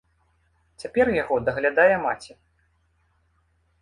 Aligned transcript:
Цяпер 0.83 1.11
яго 1.17 1.35
даглядае 1.49 1.95
маці. 2.07 2.33